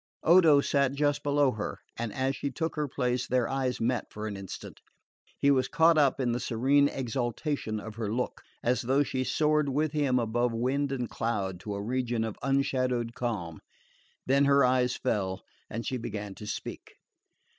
[0.23, 4.25] Odo sat just below her, and as she took her place their eyes met for
[4.25, 4.81] an instant.
[5.37, 9.69] He was caught up in the serene exaltation of her look, as though she soared
[9.69, 13.59] with him above wind and cloud to a region of unshadowed calm;
[14.25, 16.93] then her eyes fell and she began to speak.